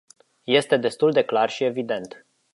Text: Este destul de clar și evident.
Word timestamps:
Este 0.45 0.77
destul 0.77 1.11
de 1.11 1.23
clar 1.23 1.49
și 1.49 1.63
evident. 1.63 2.25